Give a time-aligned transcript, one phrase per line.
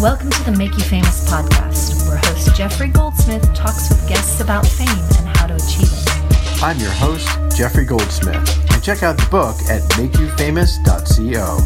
[0.00, 4.64] Welcome to the Make You Famous podcast, where host Jeffrey Goldsmith talks with guests about
[4.64, 6.62] fame and how to achieve it.
[6.62, 7.26] I'm your host,
[7.56, 8.36] Jeffrey Goldsmith,
[8.70, 11.58] and check out the book at makeyoufamous.co.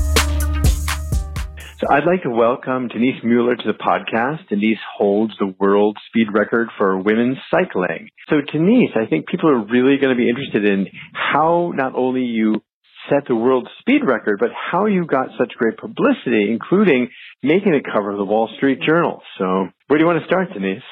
[1.76, 4.48] So I'd like to welcome Denise Mueller to the podcast.
[4.48, 8.08] Denise holds the world speed record for women's cycling.
[8.30, 12.22] So Denise, I think people are really going to be interested in how not only
[12.22, 12.62] you
[13.08, 17.08] set the world speed record, but how you got such great publicity, including
[17.42, 19.22] making the cover of the Wall Street Journal.
[19.38, 20.82] So where do you want to start, Denise?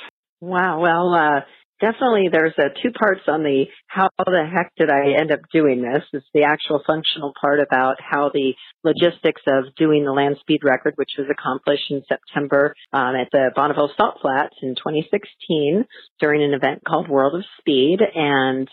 [0.40, 0.80] Wow.
[0.80, 1.40] Well, uh,
[1.80, 5.82] definitely there's uh, two parts on the how the heck did I end up doing
[5.82, 6.04] this?
[6.12, 8.54] It's the actual functional part about how the
[8.84, 13.50] logistics of doing the land speed record, which was accomplished in September um, at the
[13.54, 15.84] Bonneville Salt Flats in 2016
[16.20, 17.98] during an event called World of Speed.
[18.14, 18.68] And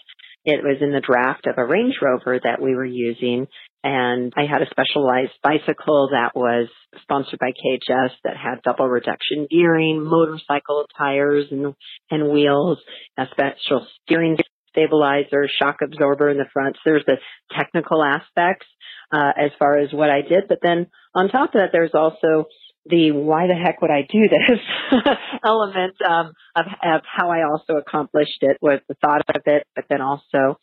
[0.48, 3.48] it was in the draft of a Range Rover that we were using.
[3.84, 6.70] And I had a specialized bicycle that was
[7.02, 11.76] sponsored by KHS that had double reduction gearing, motorcycle tires and,
[12.10, 12.80] and wheels,
[13.18, 14.38] a special steering
[14.70, 16.78] stabilizer, shock absorber in the front.
[16.78, 17.18] So there's the
[17.52, 18.68] technical aspects
[19.12, 20.48] uh, as far as what I did.
[20.48, 22.46] But then on top of that, there's also
[22.90, 24.60] the why the heck would I do this
[25.46, 29.86] element um, of, of how I also accomplished it was the thought of it, but
[29.90, 30.60] then also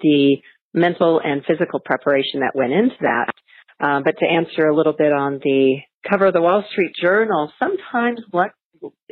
[0.00, 0.36] the
[0.74, 3.32] mental and physical preparation that went into that.
[3.80, 7.52] Um, but to answer a little bit on the cover of the Wall Street Journal,
[7.58, 8.52] sometimes luck,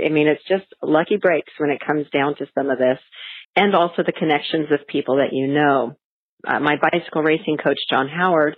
[0.05, 2.99] I mean, it's just lucky breaks when it comes down to some of this,
[3.57, 5.97] and also the connections of people that you know.
[6.47, 8.57] Uh, my bicycle racing coach, John Howard,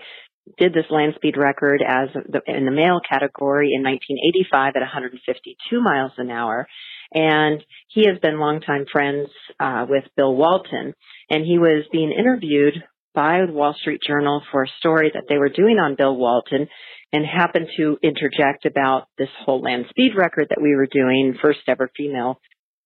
[0.59, 5.81] did this land speed record as the, in the male category in 1985 at 152
[5.81, 6.67] miles an hour.
[7.13, 9.29] And he has been longtime friends
[9.61, 10.95] uh, with Bill Walton.
[11.31, 12.75] And he was being interviewed
[13.15, 16.69] by the Wall Street Journal for a story that they were doing on Bill Walton
[17.13, 21.61] and happened to interject about this whole land speed record that we were doing, first
[21.69, 22.41] ever female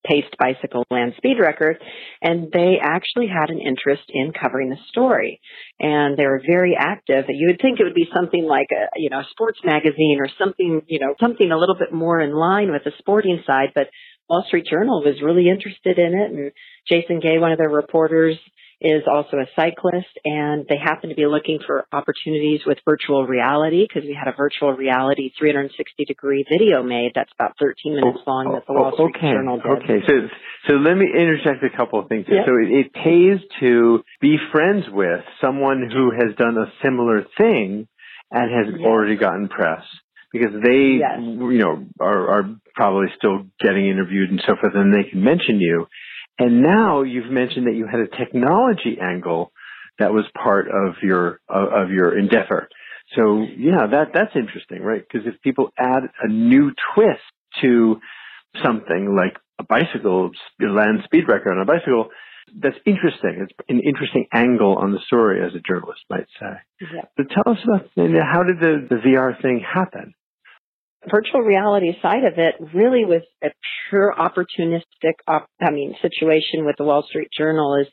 [0.09, 1.77] paced bicycle land speed record
[2.23, 5.41] and they actually had an interest in covering the story.
[5.81, 7.25] And they were very active.
[7.29, 10.29] You would think it would be something like a you know a sports magazine or
[10.39, 13.89] something you know something a little bit more in line with the sporting side but
[14.29, 16.31] wall street journal was really interested in it.
[16.31, 16.53] And
[16.89, 18.39] jason gay one of their reporters
[18.81, 23.87] is also a cyclist and they happen to be looking for opportunities with virtual reality
[23.89, 28.31] because we had a virtual reality 360 degree video made that's about 13 minutes oh,
[28.31, 29.83] long that the oh, Wall Street okay, Journal did.
[29.83, 30.13] Okay, so
[30.69, 32.27] so let me interject a couple of things.
[32.29, 32.45] Yep.
[32.45, 37.89] So it, it pays to be friends with someone who has done a similar thing
[38.31, 38.85] and has yes.
[38.85, 39.83] already gotten press
[40.33, 41.17] because they yes.
[41.19, 45.61] you know are, are probably still getting interviewed and so forth and they can mention
[45.61, 45.87] you
[46.39, 49.53] and now you've mentioned that you had a technology angle
[49.99, 52.69] that was part of your of your endeavor.
[53.15, 55.03] So yeah, that that's interesting, right?
[55.03, 57.23] Because if people add a new twist
[57.63, 58.01] to
[58.63, 60.31] something like a bicycle
[60.61, 62.09] land speed record on a bicycle,
[62.55, 63.47] that's interesting.
[63.47, 66.53] It's an interesting angle on the story, as a journalist might say.
[66.81, 67.03] Yeah.
[67.17, 70.15] So tell us about how did the, the VR thing happen?
[71.11, 73.49] Virtual reality side of it really was a
[73.89, 77.87] pure opportunistic, op- I mean, situation with the Wall Street Journal is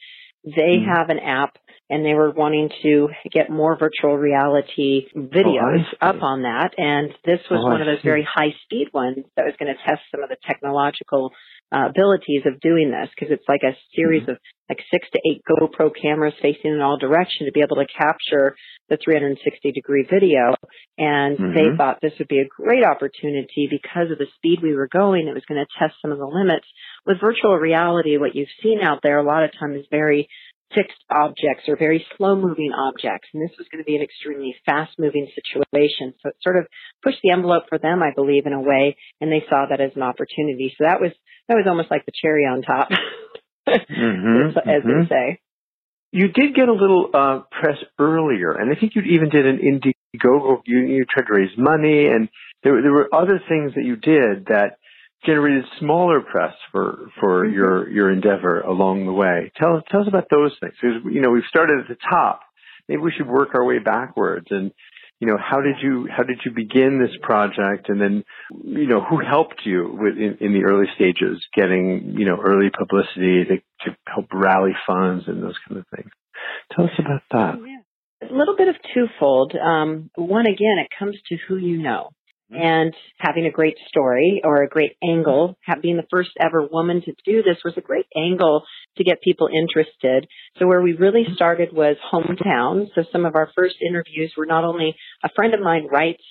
[0.44, 0.85] they mm.
[0.85, 1.57] have an app
[1.90, 6.72] and they were wanting to get more virtual reality videos oh, up on that.
[6.78, 9.80] And this was oh, one of those very high speed ones that was going to
[9.84, 11.32] test some of the technological
[11.74, 14.32] uh, abilities of doing this because it's like a series mm-hmm.
[14.32, 14.38] of
[14.70, 18.56] like six to eight GoPro cameras facing in all directions to be able to capture
[18.90, 20.56] the 360 degree video.
[20.98, 21.56] And mm-hmm.
[21.56, 25.28] they thought this would be a great opportunity because of the speed we were going.
[25.28, 26.68] It was going to test some of the limits.
[27.06, 30.30] With virtual reality, what you've seen out there a lot of times is very
[30.75, 33.29] fixed objects or very slow moving objects.
[33.34, 36.13] And this was going to be an extremely fast moving situation.
[36.22, 36.67] So it sort of
[37.03, 39.91] pushed the envelope for them, I believe, in a way, and they saw that as
[39.95, 40.73] an opportunity.
[40.78, 41.11] So that was,
[41.47, 42.89] that was almost like the cherry on top,
[43.67, 45.01] mm-hmm, as, mm-hmm.
[45.01, 45.39] they say.
[46.11, 49.57] You did get a little uh, press earlier, and I think you even did an
[49.57, 50.61] Indiegogo.
[50.66, 52.29] You, you tried to raise money, and
[52.63, 54.78] there, there were other things that you did that
[55.25, 57.55] generated smaller press for for mm-hmm.
[57.55, 59.52] your your endeavor along the way.
[59.58, 62.41] Tell tell us about those things because you know we've started at the top.
[62.87, 64.72] Maybe we should work our way backwards and
[65.20, 68.23] you know how did you how did you begin this project and then
[68.64, 72.69] you know who helped you with in, in the early stages getting you know early
[72.69, 76.09] publicity to, to help rally funds and those kind of things.
[76.76, 77.55] Tell us about that.
[77.66, 78.29] Yeah.
[78.29, 79.53] A little bit of twofold.
[79.55, 82.09] Um, one again, it comes to who you know.
[82.51, 82.61] Mm-hmm.
[82.61, 87.13] and having a great story or a great angle, being the first ever woman to
[87.25, 88.63] do this was a great angle
[88.97, 90.28] to get people interested.
[90.59, 91.35] So where we really mm-hmm.
[91.35, 92.87] started was hometown.
[92.95, 94.93] So some of our first interviews were not only
[95.23, 96.23] a friend of mine writes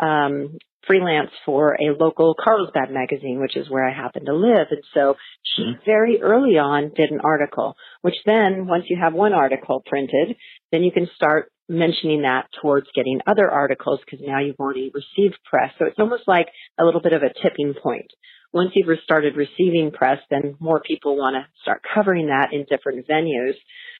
[0.00, 4.66] um, freelance for a local Carlsbad magazine, which is where I happen to live.
[4.70, 5.14] And so
[5.44, 5.84] she Mm-hmm.
[5.84, 10.34] very early on did an article, which then once you have one article printed,
[10.70, 15.38] then you can start mentioning that towards getting other articles because now you've already received
[15.44, 15.72] press.
[15.78, 16.48] So it's almost like
[16.78, 18.06] a little bit of a tipping point.
[18.52, 23.08] Once you've started receiving press, then more people want to start covering that in different
[23.08, 23.54] venues.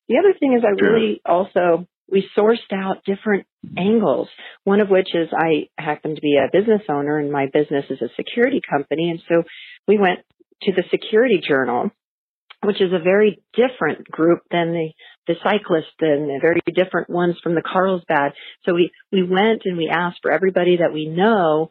[0.09, 3.47] The other thing is I really also, we sourced out different
[3.79, 4.29] angles.
[4.65, 8.03] One of which is I happen to be a business owner and my business is
[8.03, 9.11] a security company.
[9.11, 9.45] And so
[9.89, 10.21] we went
[10.63, 11.91] to the security journal,
[12.65, 14.91] which is a very different group than the,
[15.27, 18.33] the cyclists and the very different ones from the Carlsbad.
[18.65, 21.71] So we, we went and we asked for everybody that we know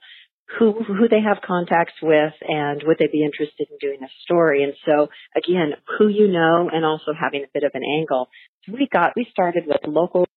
[0.60, 4.64] who who they have contacts with and would they be interested in doing a story.
[4.64, 8.28] And so again who you know and also having a bit of an angle.
[8.66, 10.28] So we got we started with local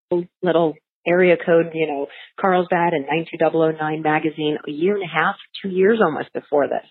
[0.42, 0.74] little
[1.06, 2.06] area code you know
[2.40, 6.86] carlsbad and 92009 magazine a year and a half two years almost before this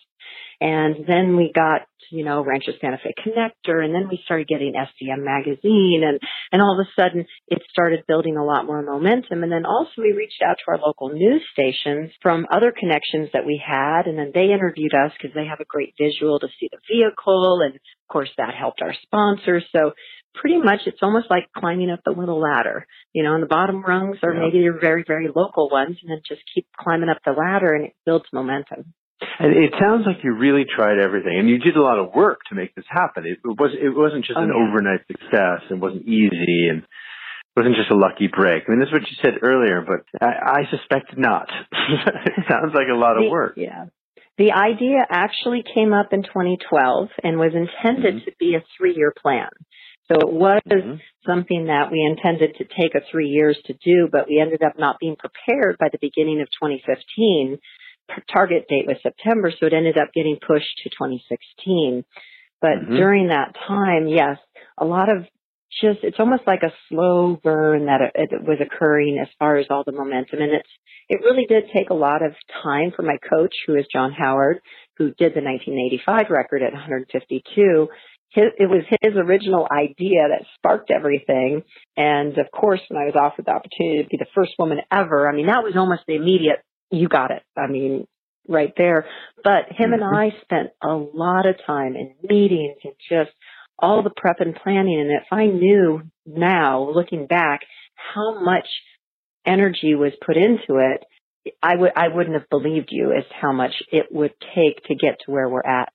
[0.63, 4.74] and then we got, you know, Rancho Santa Fe Connector, and then we started getting
[4.75, 6.21] SDM magazine, and,
[6.54, 9.44] and all of a sudden it started building a lot more momentum.
[9.44, 13.45] And then also we reached out to our local news stations from other connections that
[13.45, 16.69] we had, and then they interviewed us because they have a great visual to see
[16.71, 19.65] the vehicle, and of course that helped our sponsors.
[19.75, 19.92] So
[20.33, 22.88] pretty much it's almost like climbing up the little ladder.
[23.12, 24.39] You know, and the bottom rungs are Yeah.
[24.45, 27.88] maybe your very, very local ones, and then just keep climbing up the ladder, and
[27.88, 28.94] it builds momentum.
[29.39, 32.39] And it sounds like you really tried everything, and you did a lot of work
[32.50, 33.25] to make this happen.
[33.25, 34.62] It was it wasn't just Oh, an yeah.
[34.68, 35.62] overnight success.
[35.69, 38.63] It wasn't easy, and it wasn't just a lucky break.
[38.68, 41.50] I mean, this is what you said earlier, but I, I suspect not.
[41.71, 43.54] it sounds like a lot of The- work.
[43.57, 43.86] Yeah.
[44.38, 48.25] The idea actually came up in 2012 and was intended Mhm.
[48.25, 49.50] to be a three-year plan.
[50.12, 51.00] So it was Mhm.
[51.25, 54.77] something that we intended to take a three years to do, but we ended up
[54.80, 57.60] not being prepared by the beginning of 2015.
[58.32, 62.04] Target date was September, so it ended up getting pushed to 2016.
[62.62, 62.96] But Mhm.
[62.98, 64.40] during that time, yes,
[64.78, 65.28] a lot of
[65.82, 69.66] just, it's almost like a slow burn that it, it was occurring as far as
[69.70, 70.42] all the momentum.
[70.42, 70.70] And it's,
[71.10, 74.60] it really did take a lot of time for my coach, who is John Howard,
[74.98, 77.90] who did the 1985 record at 152.
[78.30, 81.64] His, it was his original idea that sparked everything.
[81.98, 85.28] And of course, when I was offered the opportunity to be the first woman ever,
[85.28, 87.44] I mean, that was almost the immediate, you got it.
[87.57, 88.07] I mean,
[88.48, 89.06] right there.
[89.44, 90.16] But him and Mhm.
[90.16, 93.31] I spent a lot of time in meetings and just
[93.80, 95.00] all the prep and planning.
[95.00, 98.68] And if I knew now, looking back, how much
[99.45, 101.04] energy was put into it,
[101.62, 105.19] I would I wouldn't have believed you as how much it would take to get
[105.22, 105.92] to where we're at.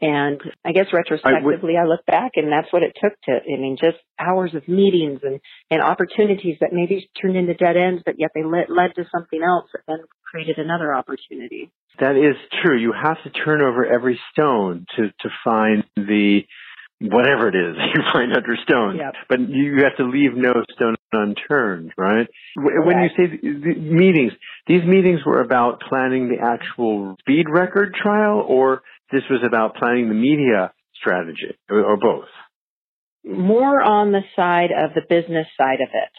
[0.00, 3.32] And I guess retrospectively, I, look back, and that's what it took to.
[3.32, 5.40] I mean, just hours of meetings and
[5.70, 9.42] and opportunities that maybe turned into dead ends, but yet they led led to something
[9.42, 9.98] else then
[10.32, 11.70] created another opportunity.
[12.00, 12.78] That is true.
[12.80, 16.40] You have to turn over every stone to to find the
[17.00, 18.96] whatever it is you find under stone.
[18.96, 19.14] Yep.
[19.28, 22.26] But you have to leave no stone unturned, right?
[22.56, 24.32] Wh- When you say the, meetings,
[24.66, 30.08] these meetings were about planning the actual speed record trial, or this was about planning
[30.08, 32.28] the media strategy, or both.
[33.24, 36.10] More on the side of the business side of it.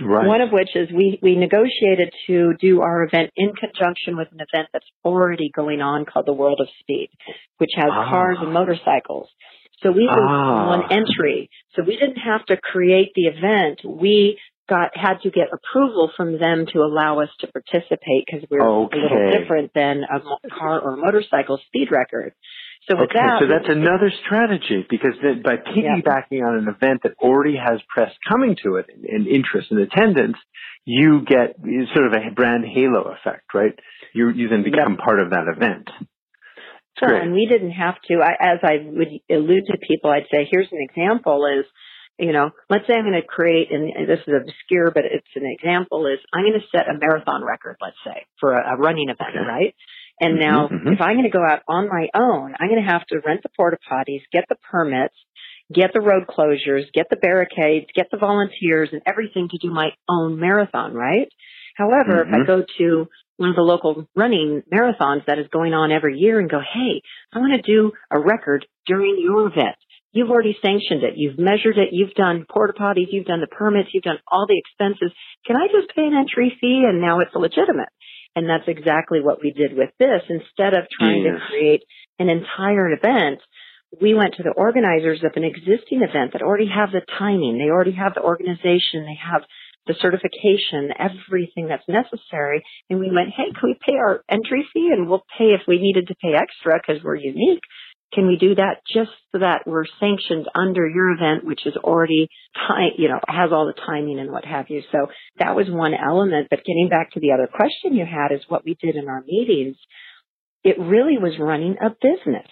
[0.00, 0.26] Right.
[0.26, 4.38] One of which is we, we negotiated to do our event in conjunction with an
[4.40, 7.10] event that's already going on called the World of Speed,
[7.58, 8.08] which has Ah.
[8.10, 9.28] cars and motorcycles.
[9.82, 10.68] So we were Ah.
[10.68, 11.50] one entry.
[11.74, 13.80] So we didn't have to create the event.
[13.84, 18.60] We got had to get approval from them to allow us to participate because we're
[18.60, 20.20] a little different than a
[20.50, 22.32] car or motorcycle speed record.
[22.88, 27.12] So Okay, that, so that's another strategy because then by piggybacking on an event that
[27.20, 30.36] already has press coming to it and, interest and attendance,
[30.84, 31.54] you get
[31.94, 33.78] sort of a brand halo effect, right?
[34.14, 35.88] You you then become part of that event.
[35.88, 37.22] It's Well, great.
[37.22, 38.18] and we didn't have to.
[38.20, 41.64] I, as I would allude to people, I'd say, here's an example: is
[42.18, 45.46] you know, let's say I'm going to create, and this is obscure, but it's an
[45.46, 49.08] example: is I'm going to set a marathon record, let's say, for a, a running
[49.08, 49.46] event, Okay.
[49.46, 49.74] right?
[50.22, 50.92] And Mhm, now, mhm.
[50.94, 53.42] if I'm going to go out on my own, I'm going to have to rent
[53.42, 55.16] the porta potties, get the permits,
[55.74, 59.90] get the road closures, get the barricades, get the volunteers, and everything to do my
[60.08, 61.28] own marathon, right?
[61.76, 62.46] However, if I Mhm.
[62.46, 66.48] go to one of the local running marathons that is going on every year and
[66.50, 67.02] go, hey,
[67.32, 69.76] I want to do a record during your event.
[70.12, 71.14] You've already sanctioned it.
[71.16, 71.88] You've measured it.
[71.92, 73.08] You've done porta potties.
[73.10, 73.94] You've done the permits.
[73.94, 75.10] You've done all the expenses.
[75.46, 77.88] Can I just pay an entry fee and now it's legitimate?
[78.34, 80.22] And that's exactly what we did with this.
[80.28, 81.40] Instead of trying Yes.
[81.40, 81.82] to create
[82.18, 83.40] an entire event,
[84.00, 87.58] we went to the organizers of an existing event that already have the timing.
[87.58, 89.04] They already have the organization.
[89.04, 89.44] They have
[89.86, 92.62] the certification, everything that's necessary.
[92.88, 94.90] And we went, hey, can we pay our entry fee?
[94.92, 97.60] And we'll pay if we needed to pay extra because we're unique.
[98.14, 102.28] Can we do that just so that we're sanctioned under your event, which is already
[102.98, 104.82] you know, has all the timing and what have you.
[104.92, 106.48] So that was one element.
[106.50, 109.22] But getting back to the other question you had is what we did in our
[109.26, 109.76] meetings.
[110.62, 112.48] It really was running a business.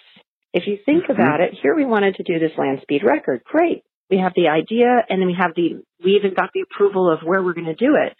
[0.53, 1.13] If you think mm-hmm.
[1.13, 3.41] about it, here we wanted to do this land speed record.
[3.45, 3.83] Great.
[4.09, 7.19] We have the idea and then we have the, we even got the approval of
[7.23, 8.15] where we're going to do it.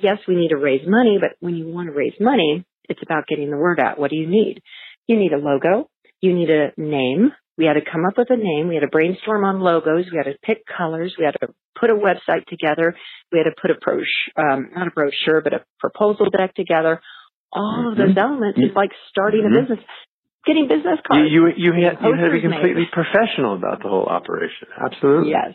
[0.00, 3.26] Yes, we need to raise money, but when you want to raise money, it's about
[3.26, 3.98] getting the word out.
[3.98, 4.62] What do you need?
[5.06, 5.88] You need a logo.
[6.22, 7.32] You need a name.
[7.58, 8.68] We had to come up with a name.
[8.68, 10.06] We had to brainstorm on logos.
[10.10, 11.14] We had to pick colors.
[11.18, 11.48] We had to
[11.78, 12.96] put a website together.
[13.30, 17.02] We had to put a brochure, um, not a brochure, but a proposal deck together.
[17.52, 18.18] All of those mm-hmm.
[18.18, 19.56] elements is like starting mm-hmm.
[19.56, 19.84] a business,
[20.46, 21.28] getting business cards.
[21.28, 22.96] You you, you had, you had to be completely made.
[22.96, 24.72] professional about the whole operation.
[24.72, 25.30] Absolutely.
[25.30, 25.52] Yes,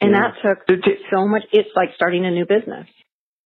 [0.00, 0.32] and yeah.
[0.42, 1.42] that took so much.
[1.52, 2.88] It's like starting a new business.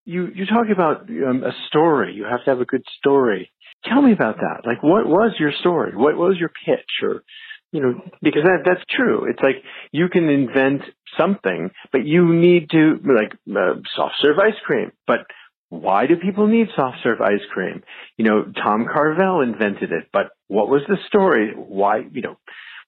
[0.07, 2.15] You you talk about um, a story.
[2.15, 3.51] You have to have a good story.
[3.85, 4.67] Tell me about that.
[4.67, 5.97] Like, what was your story?
[5.97, 7.03] What was your pitch?
[7.03, 7.23] Or,
[7.73, 9.27] you know, because that that's true.
[9.29, 9.57] It's like
[9.91, 10.83] you can invent
[11.19, 14.93] something, but you need to like uh, soft serve ice cream.
[15.07, 15.27] But
[15.71, 17.83] why do people need soft serve ice cream?
[18.19, 21.55] You know, Tom Carvel invented it, but what was the story?
[21.57, 22.37] Why, you know,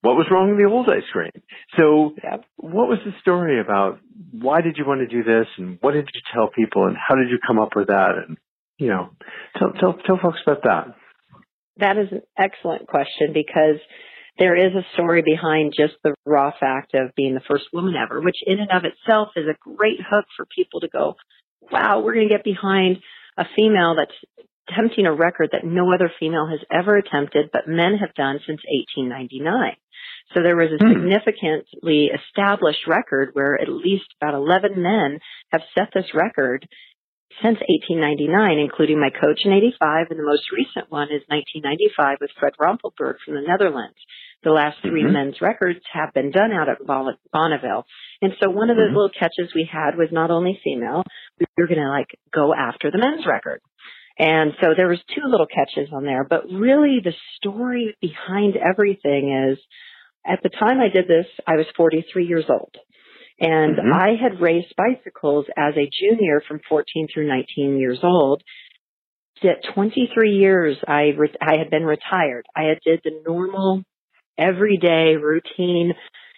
[0.02, 1.30] what was wrong with the old ice cream?
[1.78, 2.14] So,
[2.56, 4.00] what was the story about?
[4.32, 7.14] Why did you want to do this, and what did you tell people, and how
[7.14, 8.10] did you come up with that?
[8.28, 8.36] And
[8.78, 9.10] you know,
[9.58, 10.94] tell tell tell folks about that.
[11.78, 13.80] That is an excellent question because
[14.38, 18.20] there is a story behind just the raw fact of being the first woman ever,
[18.20, 21.14] which in and of itself is a great hook for people to go,
[21.70, 22.98] wow, we're going to get behind
[23.36, 27.96] a female that's attempting a record that no other female has ever attempted, but men
[28.00, 28.60] have done since
[28.96, 29.76] 1899.
[30.32, 30.92] So there was a hmm.
[30.92, 35.18] significantly established record where at least about 11 men
[35.50, 36.66] have set this record
[37.42, 42.30] since 1899, including my coach in 85, and the most recent one is 1995 with
[42.38, 43.98] Fred Rompelberg from the Netherlands.
[44.42, 45.12] The last 3 mm-hmm.
[45.12, 47.86] men's records have been done out at Bonneville.
[48.20, 48.94] And so one of the mm-hmm.
[48.94, 51.02] little catches we had was not only female,
[51.40, 53.60] we were going to like go after the men's record.
[54.18, 59.50] And so there was two little catches on there, but really the story behind everything
[59.50, 59.58] is
[60.26, 62.76] at the time I did this, I was 43 years old.
[63.40, 63.92] And mm-hmm.
[63.92, 68.42] I had raced bicycles as a junior from 14 through 19 years old.
[69.42, 72.46] At 23 years, I, re- I had been retired.
[72.56, 73.82] I had did the normal,
[74.38, 75.92] everyday routine,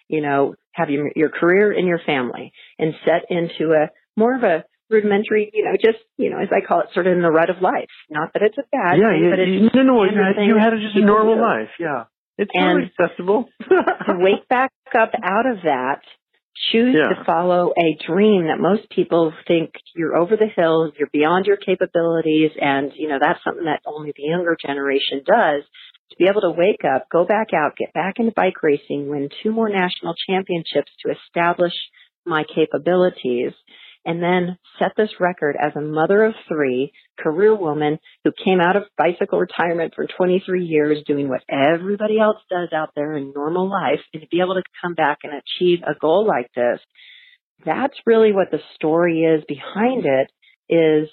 [0.09, 4.43] you know, have your, your career and your family and set into a more of
[4.43, 7.31] a rudimentary, you know, just, you know, as I call it, sort of in the
[7.31, 7.91] rut of life.
[8.11, 10.97] Not that it's a bad yeah, thing, yeah, but it's no, no, you had, just
[10.97, 11.71] a normal life.
[11.79, 12.05] Yeah.
[12.38, 13.49] It's and accessible.
[13.69, 16.00] to wake back up out of that
[16.72, 17.14] choose yeah.
[17.14, 21.56] to follow a dream that most people think you're over the hill, you're beyond your
[21.56, 25.62] capabilities, and you know that's something that only the younger generation does.
[26.10, 29.28] To be able to wake up, go back out, get back into bike racing, win
[29.42, 31.72] two more national championships to establish
[32.25, 33.52] my capabilities,
[34.06, 38.76] and then set this record as a mother of three, career woman who came out
[38.76, 43.68] of bicycle retirement for 23 years doing what everybody else does out there in normal
[43.68, 46.78] life and to be able to come back and achieve a goal like this.
[47.64, 50.30] That's really what the story is behind it
[50.72, 51.08] is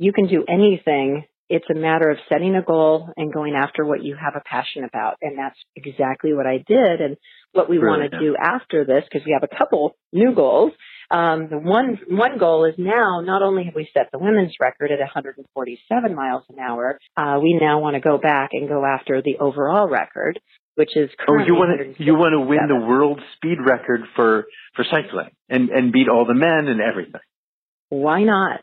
[0.00, 1.24] you can do anything.
[1.48, 4.82] It's a matter of setting a goal and going after what you have a passion
[4.82, 5.14] about.
[5.22, 7.00] And that's exactly what I did.
[7.00, 7.16] And
[7.52, 10.72] what we want to do after this, because we have a couple new goals,
[11.10, 14.90] um, the one one goal is now not only have we set the women's record
[14.90, 19.22] at 147 miles an hour, uh, we now want to go back and go after
[19.22, 20.40] the overall record,
[20.74, 24.02] which is currently oh you want to you want to win the world speed record
[24.14, 27.20] for for cycling and and beat all the men and everything.
[27.88, 28.60] Why not?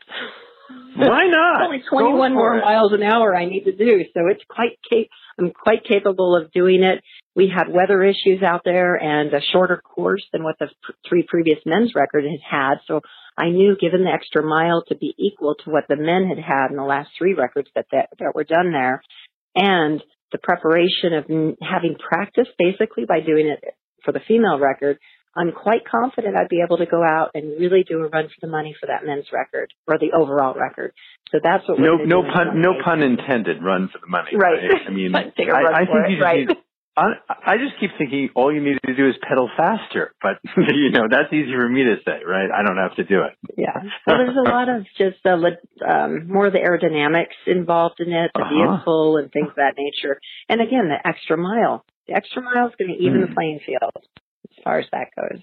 [0.96, 1.63] Why not?
[1.63, 2.62] only 21 more it.
[2.62, 5.08] miles an hour I need to do, so it's quite cap-
[5.39, 7.03] I'm quite capable of doing it.
[7.36, 10.70] We had weather issues out there and a shorter course than what the
[11.08, 13.01] three previous men's record had had, so
[13.36, 16.70] I knew given the extra mile to be equal to what the men had had
[16.70, 19.01] in the last three records that that, that were done there,
[19.56, 21.25] and the preparation of
[21.62, 23.63] having practice basically by doing it
[24.03, 25.00] for the female record,
[25.36, 28.40] I'm quite confident I'd be able to go out and really do a run for
[28.42, 30.94] the money for that men's record or the overall record.
[31.32, 33.63] So that's what no no pun no pun intended.
[33.63, 34.32] Run for the money.
[34.36, 34.62] Right.
[34.62, 34.82] right?
[34.88, 36.48] I mean, I, I, think you just right.
[36.48, 36.58] need.
[36.96, 40.92] I, I just keep thinking all you need to do is pedal faster, but you
[40.92, 42.50] know that's easy for me to say, right?
[42.54, 43.34] I don't have to do it.
[43.58, 43.74] Yeah.
[44.06, 45.34] Well, there's a lot of just uh,
[45.90, 48.78] um, more of the aerodynamics involved in it, the uh-huh.
[48.78, 51.84] vehicle and things of that nature, and again the extra mile.
[52.08, 53.30] The extra mile is going to even mm.
[53.30, 54.06] the playing field
[54.50, 55.42] as far as that goes.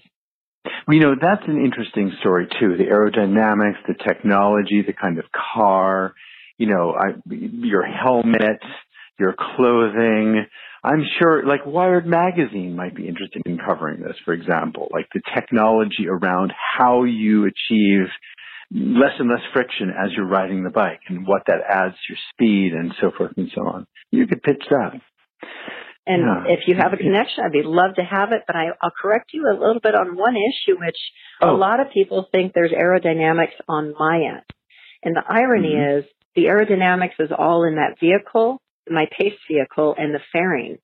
[0.87, 2.77] Well, you know, that's an interesting story too.
[2.77, 6.13] The aerodynamics, the technology, the kind of car,
[6.57, 8.61] you know, I, your helmet,
[9.19, 10.45] your clothing.
[10.83, 15.21] I'm sure, like Wired Magazine might be interested in covering this, for example, like the
[15.35, 18.07] technology around how you achieve
[18.73, 22.17] less and less friction as you're riding the bike and what that adds to your
[22.33, 23.85] speed and so forth and so on.
[24.11, 25.01] You could pitch that.
[26.11, 26.53] And yeah.
[26.53, 28.43] if you have a connection, I'd be love to have it.
[28.45, 30.97] But I, will correct you a little bit on one issue, which
[31.41, 31.55] oh.
[31.55, 34.45] a lot of people think there's aerodynamics on my end.
[35.03, 35.99] And the irony mm-hmm.
[35.99, 40.77] is the aerodynamics is all in that vehicle, my pace vehicle, and the fairing.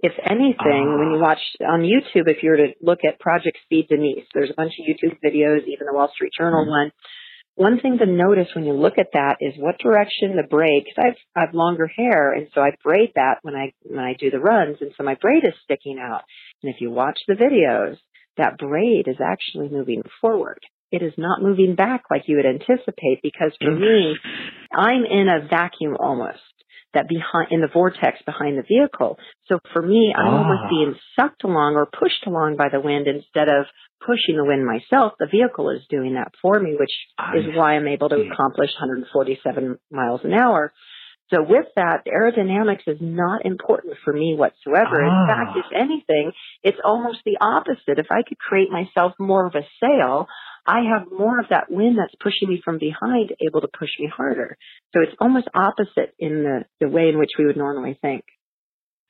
[0.00, 1.26] If anything, when you ah.
[1.26, 4.74] watch on YouTube, if you were to look at Project Speed Denise, there's a bunch
[4.78, 6.70] of YouTube videos, even the Wall Street Journal mm-hmm.
[6.70, 6.92] one,
[7.58, 11.12] one thing to notice when you look at that is what direction the braid, because
[11.36, 14.38] I've, I've longer hair, and so I braid that when I, when I do the
[14.38, 16.22] runs, and so my braid is sticking out.
[16.62, 17.96] And if you watch the videos,
[18.36, 20.60] that braid is actually moving forward.
[20.92, 24.16] It is not moving back like you would anticipate because for me,
[24.72, 26.38] I'm in a vacuum almost
[26.94, 29.18] that behind in the vortex behind the vehicle.
[29.46, 30.38] So for me, I'm ah.
[30.38, 33.66] almost being sucked along or pushed along by the wind instead of
[34.00, 35.12] pushing the wind myself.
[35.18, 38.70] The vehicle is doing that for me, which I is why I'm able to accomplish
[38.78, 40.72] 147 miles an hour.
[41.30, 45.04] So with that, aerodynamics is not important for me whatsoever.
[45.04, 45.22] Ah.
[45.22, 47.98] In fact, if anything, it's almost the opposite.
[47.98, 50.26] If I could create myself more of a sail,
[50.68, 54.06] I have more of that wind that's pushing me from behind able to push me
[54.14, 54.58] harder.
[54.92, 58.22] So it's almost opposite in the, the way in which we would normally think.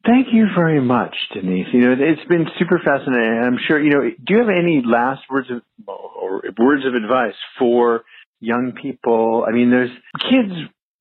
[0.06, 1.66] Thank you very much, Denise.
[1.72, 3.42] You know, it's been super fascinating.
[3.44, 7.34] I'm sure, you know, do you have any last words of, or words of advice
[7.58, 8.04] for
[8.38, 9.44] young people?
[9.46, 9.90] I mean, there's
[10.30, 10.54] kids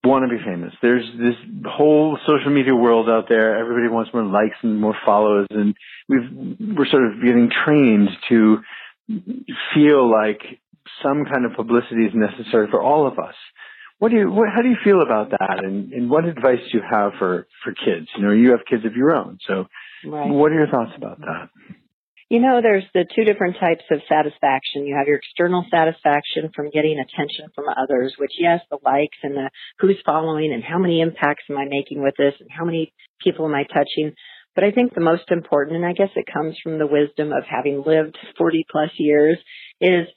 [0.04, 0.74] want to be famous.
[0.82, 1.36] There's this
[1.66, 3.58] whole social media world out there.
[3.58, 5.76] Everybody wants more likes and more follows, and
[6.10, 8.58] we've we're sort of getting trained to
[9.74, 10.42] feel like
[11.04, 13.36] some kind of publicity is necessary for all of us.
[14.00, 15.64] What do you, what, how do you feel about that?
[15.64, 18.08] And, and what advice do you have for, for kids?
[18.16, 19.40] You know, you have kids of your own.
[19.48, 19.66] So
[20.06, 20.30] right.
[20.30, 21.50] what are your thoughts about that?
[22.30, 24.86] You know, there's the two different types of satisfaction.
[24.86, 29.34] You have your external satisfaction from getting attention from others, which yes, the likes and
[29.34, 32.94] the who's following and how many impacts am I making with this and how many
[33.24, 34.14] people am I touching.
[34.58, 37.44] But I think the most important, and I guess it comes from the wisdom of
[37.48, 39.38] having lived 40 plus years,
[39.80, 40.08] is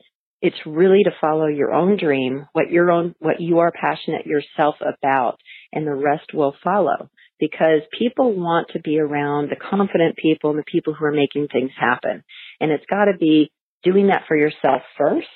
[0.40, 4.76] it's really to follow your own dream, what your own, what you are passionate yourself
[4.81, 5.37] about,
[5.74, 7.11] and the rest will follow.
[7.38, 11.48] Because people want to be around the confident people and the people who are making
[11.48, 12.24] things happen.
[12.61, 15.29] And it's got to be doing that for yourself first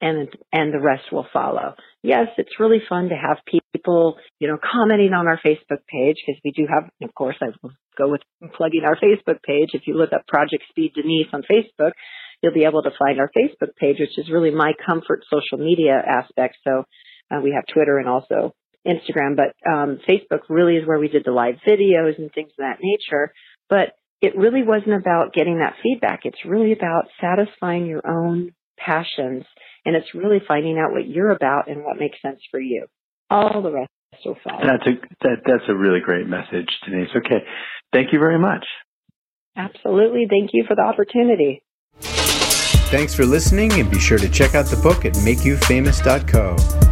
[0.00, 1.74] and and the rest will follow.
[2.02, 6.40] Yes, it's really fun to have people, you know, commenting on our Facebook page because
[6.44, 8.20] we do have, of course, I will go with
[8.54, 9.70] plugging our Facebook page.
[9.72, 11.92] If you look up Project Speed Denise on Facebook,
[12.42, 16.02] you'll be able to find our Facebook page, which is really my comfort social media
[16.06, 16.56] aspect.
[16.64, 16.84] So
[17.30, 18.52] uh, we have Twitter and also
[18.86, 22.64] Instagram, but um, Facebook really is where we did the live videos and things of
[22.64, 23.32] that nature.
[23.70, 26.20] But it really wasn't about getting that feedback.
[26.24, 29.44] It's really about satisfying your own passions
[29.84, 32.86] and it's really finding out what you're about and what makes sense for you.
[33.30, 33.90] All the rest
[34.24, 34.64] will follow.
[34.64, 34.92] That's a
[35.22, 37.10] that, that's a really great message, Denise.
[37.16, 37.44] Okay,
[37.92, 38.64] thank you very much.
[39.56, 41.62] Absolutely, thank you for the opportunity.
[42.90, 46.83] Thanks for listening, and be sure to check out the book at makeyoufamous.co.